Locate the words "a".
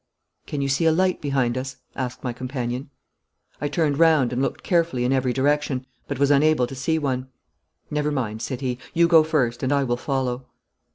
0.85-0.91